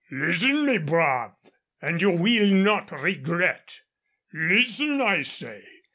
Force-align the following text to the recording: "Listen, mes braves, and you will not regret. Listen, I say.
"Listen, 0.09 0.65
mes 0.65 0.79
braves, 0.79 1.35
and 1.79 2.01
you 2.01 2.09
will 2.09 2.47
not 2.47 2.89
regret. 2.91 3.81
Listen, 4.33 4.99
I 4.99 5.21
say. 5.21 5.63